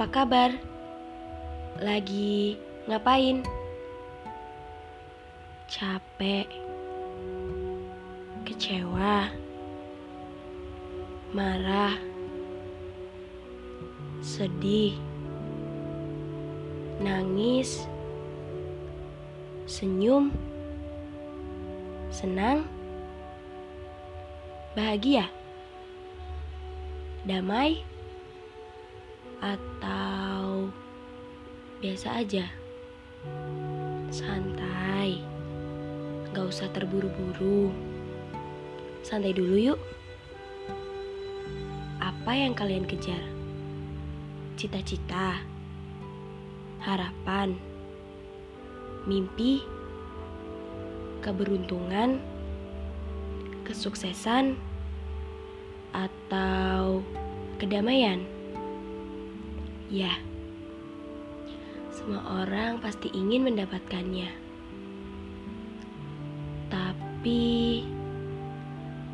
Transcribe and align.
apa 0.00 0.24
kabar? 0.24 0.50
Lagi 1.76 2.56
ngapain? 2.88 3.44
Capek, 5.68 6.48
kecewa, 8.48 9.28
marah, 11.36 12.00
sedih, 14.24 14.96
nangis, 17.04 17.84
senyum, 19.68 20.32
senang, 22.08 22.64
bahagia, 24.72 25.28
damai, 27.28 27.84
atau 29.40 30.68
biasa 31.80 32.20
aja, 32.20 32.44
santai, 34.12 35.24
gak 36.36 36.44
usah 36.44 36.68
terburu-buru, 36.76 37.72
santai 39.00 39.32
dulu 39.32 39.56
yuk. 39.56 39.80
Apa 42.00 42.36
yang 42.36 42.52
kalian 42.52 42.84
kejar? 42.84 43.24
Cita-cita, 44.60 45.40
harapan, 46.84 47.56
mimpi, 49.08 49.64
keberuntungan, 51.24 52.20
kesuksesan, 53.64 54.60
atau 55.96 57.00
kedamaian? 57.56 58.39
Ya, 59.90 60.14
semua 61.90 62.22
orang 62.46 62.78
pasti 62.78 63.10
ingin 63.10 63.42
mendapatkannya. 63.42 64.30
Tapi, 66.70 67.82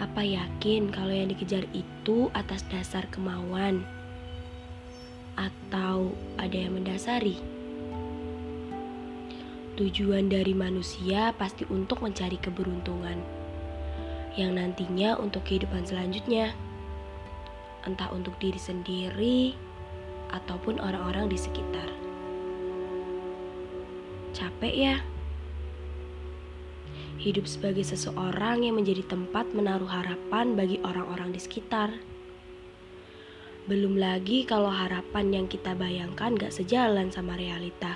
apa 0.00 0.24
yakin 0.24 0.88
kalau 0.88 1.12
yang 1.12 1.28
dikejar 1.28 1.68
itu 1.76 2.32
atas 2.32 2.64
dasar 2.72 3.04
kemauan? 3.12 3.84
Atau 5.36 6.16
ada 6.40 6.56
yang 6.56 6.80
mendasari? 6.80 7.36
Tujuan 9.76 10.32
dari 10.32 10.56
manusia 10.56 11.36
pasti 11.36 11.68
untuk 11.68 12.00
mencari 12.00 12.40
keberuntungan 12.40 13.20
yang 14.40 14.56
nantinya 14.56 15.20
untuk 15.20 15.44
kehidupan 15.44 15.84
selanjutnya, 15.84 16.56
entah 17.84 18.08
untuk 18.08 18.32
diri 18.40 18.56
sendiri 18.56 19.52
ataupun 20.32 20.80
orang-orang 20.80 21.28
di 21.28 21.38
sekitar. 21.38 21.88
Capek 24.32 24.74
ya? 24.74 24.96
Hidup 27.20 27.46
sebagai 27.46 27.86
seseorang 27.86 28.66
yang 28.66 28.80
menjadi 28.80 29.06
tempat 29.06 29.52
menaruh 29.54 29.86
harapan 29.86 30.58
bagi 30.58 30.82
orang-orang 30.82 31.30
di 31.30 31.38
sekitar. 31.38 31.94
Belum 33.62 33.94
lagi 33.94 34.42
kalau 34.42 34.74
harapan 34.74 35.30
yang 35.30 35.46
kita 35.46 35.78
bayangkan 35.78 36.34
gak 36.34 36.50
sejalan 36.50 37.14
sama 37.14 37.38
realita. 37.38 37.94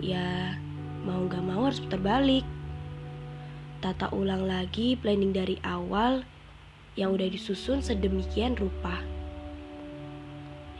Ya, 0.00 0.56
mau 1.04 1.28
gak 1.28 1.44
mau 1.44 1.68
harus 1.68 1.82
putar 1.82 2.00
balik. 2.00 2.46
Tata 3.84 4.08
ulang 4.16 4.48
lagi 4.48 4.96
planning 4.96 5.34
dari 5.36 5.60
awal 5.66 6.24
yang 6.96 7.12
udah 7.12 7.28
disusun 7.28 7.84
sedemikian 7.84 8.56
rupa. 8.56 9.02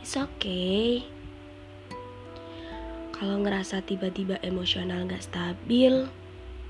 It's 0.03 0.19
okay. 0.19 0.99
Kalau 3.15 3.39
ngerasa 3.39 3.79
tiba-tiba 3.87 4.35
emosional 4.43 5.07
gak 5.07 5.23
stabil 5.23 6.11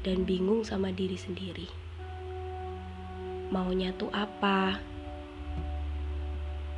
dan 0.06 0.22
bingung 0.22 0.62
sama 0.62 0.94
diri 0.94 1.18
sendiri. 1.18 1.66
Maunya 3.50 3.90
tuh 3.98 4.14
apa? 4.14 4.78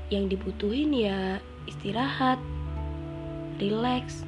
Yang 0.08 0.40
dibutuhin 0.40 0.96
ya 0.96 1.44
istirahat, 1.68 2.40
relax, 3.60 4.24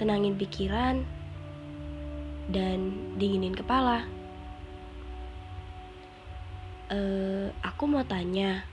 tenangin 0.00 0.40
pikiran, 0.40 1.04
dan 2.48 2.96
dinginin 3.20 3.52
kepala. 3.52 4.08
Eh, 6.88 7.52
aku 7.60 7.84
mau 7.84 8.08
tanya, 8.08 8.64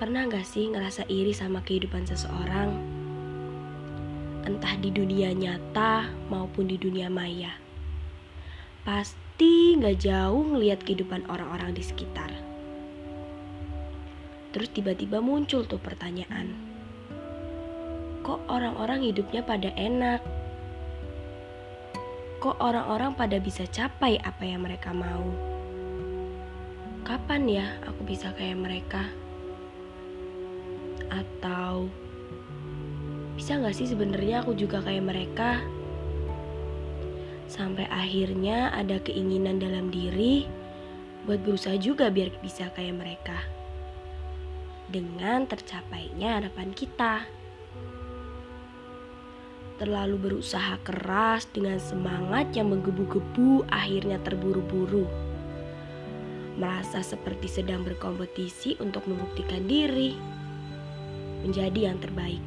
Pernah 0.00 0.32
gak 0.32 0.48
sih 0.48 0.72
ngerasa 0.72 1.04
iri 1.12 1.36
sama 1.36 1.60
kehidupan 1.60 2.08
seseorang? 2.08 2.72
Entah 4.48 4.72
di 4.80 4.88
dunia 4.88 5.28
nyata 5.36 6.08
maupun 6.32 6.72
di 6.72 6.80
dunia 6.80 7.12
maya. 7.12 7.52
Pasti 8.80 9.76
gak 9.76 10.00
jauh 10.00 10.40
ngeliat 10.40 10.80
kehidupan 10.88 11.28
orang-orang 11.28 11.76
di 11.76 11.84
sekitar. 11.84 12.32
Terus 14.56 14.72
tiba-tiba 14.72 15.20
muncul 15.20 15.68
tuh 15.68 15.76
pertanyaan. 15.76 16.56
Kok 18.24 18.48
orang-orang 18.48 19.04
hidupnya 19.04 19.44
pada 19.44 19.68
enak? 19.76 20.24
Kok 22.40 22.56
orang-orang 22.56 23.12
pada 23.20 23.36
bisa 23.36 23.68
capai 23.68 24.16
apa 24.16 24.48
yang 24.48 24.64
mereka 24.64 24.96
mau? 24.96 25.28
Kapan 27.04 27.44
ya 27.52 27.66
aku 27.84 28.00
bisa 28.08 28.32
kayak 28.32 28.56
mereka? 28.56 29.04
Atau 31.08 31.88
bisa 33.40 33.56
gak 33.56 33.72
sih 33.72 33.88
sebenarnya 33.88 34.44
aku 34.44 34.52
juga 34.52 34.84
kayak 34.84 35.08
mereka? 35.08 35.64
Sampai 37.48 37.88
akhirnya 37.88 38.68
ada 38.76 39.00
keinginan 39.00 39.56
dalam 39.58 39.88
diri 39.88 40.44
buat 41.24 41.40
berusaha 41.42 41.74
juga 41.80 42.12
biar 42.12 42.36
bisa 42.44 42.68
kayak 42.76 43.00
mereka. 43.00 43.40
Dengan 44.92 45.48
tercapainya 45.48 46.38
harapan 46.38 46.70
kita. 46.76 47.24
Terlalu 49.80 50.16
berusaha 50.20 50.76
keras 50.84 51.48
dengan 51.48 51.80
semangat 51.80 52.52
yang 52.52 52.68
menggebu-gebu 52.68 53.64
akhirnya 53.72 54.20
terburu-buru. 54.20 55.08
Merasa 56.60 57.00
seperti 57.00 57.48
sedang 57.48 57.80
berkompetisi 57.88 58.76
untuk 58.84 59.08
membuktikan 59.08 59.64
diri 59.64 60.12
menjadi 61.44 61.92
yang 61.92 61.98
terbaik. 62.00 62.42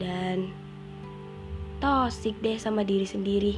Dan 0.00 0.50
tosik 1.78 2.38
deh 2.40 2.56
sama 2.56 2.82
diri 2.82 3.06
sendiri. 3.06 3.54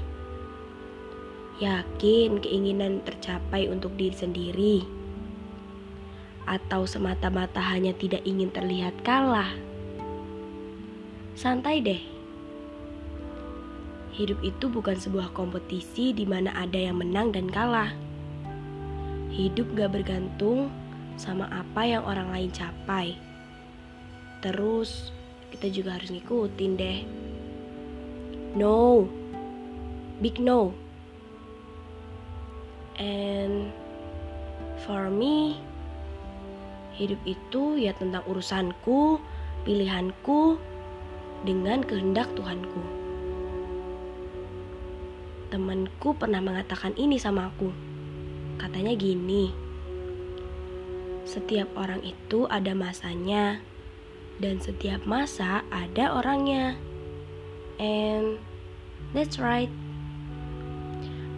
Yakin 1.62 2.42
keinginan 2.42 3.00
tercapai 3.06 3.70
untuk 3.70 3.94
diri 3.94 4.16
sendiri. 4.16 4.76
Atau 6.44 6.84
semata-mata 6.84 7.62
hanya 7.62 7.94
tidak 7.96 8.20
ingin 8.26 8.50
terlihat 8.52 8.92
kalah. 9.06 9.48
Santai 11.38 11.80
deh. 11.80 12.02
Hidup 14.14 14.38
itu 14.46 14.70
bukan 14.70 14.94
sebuah 14.94 15.34
kompetisi 15.34 16.14
di 16.14 16.22
mana 16.22 16.54
ada 16.54 16.78
yang 16.78 17.02
menang 17.02 17.34
dan 17.34 17.50
kalah. 17.50 17.90
Hidup 19.34 19.66
gak 19.74 19.90
bergantung 19.90 20.70
sama 21.18 21.50
apa 21.50 21.82
yang 21.82 22.06
orang 22.06 22.30
lain 22.30 22.50
capai 22.54 23.18
Terus 24.44 25.08
kita 25.48 25.72
juga 25.72 25.96
harus 25.96 26.12
ngikutin 26.12 26.72
deh. 26.76 26.98
No. 28.60 29.08
Big 30.20 30.36
no. 30.36 30.76
And 33.00 33.72
for 34.84 35.08
me, 35.08 35.56
hidup 36.92 37.18
itu 37.24 37.80
ya 37.80 37.96
tentang 37.96 38.22
urusanku, 38.28 39.16
pilihanku 39.64 40.60
dengan 41.48 41.80
kehendak 41.80 42.28
Tuhanku. 42.36 42.84
Temanku 45.48 46.12
pernah 46.20 46.44
mengatakan 46.44 46.92
ini 47.00 47.16
sama 47.16 47.48
aku. 47.48 47.72
Katanya 48.60 48.94
gini, 48.94 49.50
setiap 51.26 51.72
orang 51.74 52.04
itu 52.04 52.46
ada 52.46 52.76
masanya 52.76 53.58
dan 54.42 54.58
setiap 54.58 55.02
masa 55.06 55.62
ada 55.70 56.14
orangnya. 56.14 56.74
And 57.78 58.38
that's 59.14 59.38
right. 59.38 59.70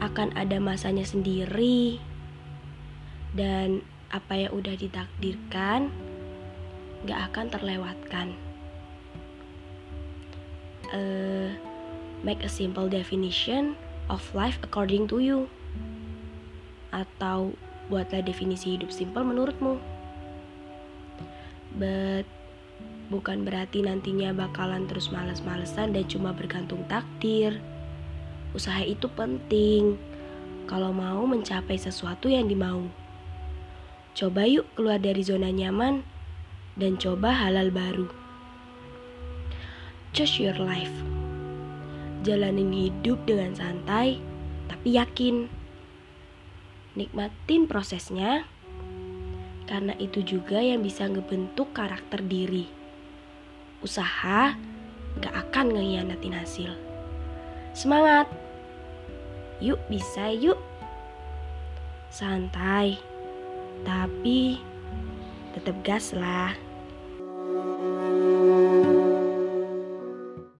Akan 0.00 0.32
ada 0.36 0.60
masanya 0.60 1.04
sendiri. 1.04 2.00
Dan 3.36 3.84
apa 4.08 4.48
yang 4.48 4.52
udah 4.56 4.76
ditakdirkan 4.80 5.92
gak 7.04 7.20
akan 7.32 7.46
terlewatkan. 7.52 8.28
Uh, 10.94 11.52
make 12.22 12.40
a 12.46 12.48
simple 12.48 12.88
definition 12.88 13.74
of 14.08 14.22
life 14.32 14.56
according 14.64 15.04
to 15.04 15.20
you. 15.20 15.52
Atau 16.94 17.52
buatlah 17.92 18.24
definisi 18.24 18.78
hidup 18.78 18.88
simpel 18.88 19.26
menurutmu. 19.26 19.76
But 21.76 22.24
bukan 23.06 23.46
berarti 23.46 23.86
nantinya 23.86 24.34
bakalan 24.34 24.86
terus 24.90 25.14
males-malesan 25.14 25.94
dan 25.94 26.04
cuma 26.10 26.34
bergantung 26.34 26.82
takdir. 26.90 27.58
Usaha 28.54 28.82
itu 28.82 29.06
penting 29.12 29.98
kalau 30.66 30.90
mau 30.90 31.22
mencapai 31.24 31.78
sesuatu 31.78 32.26
yang 32.26 32.50
dimau. 32.50 32.90
Coba 34.16 34.48
yuk 34.48 34.66
keluar 34.74 34.98
dari 34.98 35.22
zona 35.22 35.52
nyaman 35.52 36.02
dan 36.74 36.96
coba 36.96 37.30
halal 37.32 37.70
baru. 37.70 38.08
Choose 40.16 40.40
your 40.40 40.56
life. 40.56 40.92
Jalanin 42.24 42.72
hidup 42.72 43.22
dengan 43.28 43.52
santai, 43.52 44.18
tapi 44.66 44.96
yakin. 44.96 45.52
Nikmatin 46.96 47.68
prosesnya, 47.68 48.48
karena 49.68 49.92
itu 50.00 50.24
juga 50.24 50.56
yang 50.64 50.80
bisa 50.80 51.04
ngebentuk 51.04 51.76
karakter 51.76 52.24
diri. 52.24 52.85
Usaha 53.86 54.58
gak 55.22 55.34
akan 55.46 55.78
ngehianatin 55.78 56.34
hasil. 56.34 56.74
Semangat! 57.70 58.26
Yuk 59.62 59.78
bisa 59.86 60.34
yuk. 60.34 60.58
Santai. 62.10 62.98
Tapi 63.86 64.58
tetap 65.54 65.78
gas 65.86 66.10
lah. 66.10 66.65